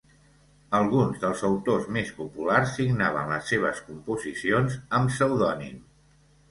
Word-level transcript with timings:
Alguns 0.77 1.19
dels 1.23 1.43
autors 1.49 1.85
més 1.97 2.09
populars 2.21 2.73
signaven 2.81 3.31
les 3.35 3.47
seves 3.55 3.87
composicions 3.93 4.83
amb 5.01 5.15
pseudònim. 5.17 5.83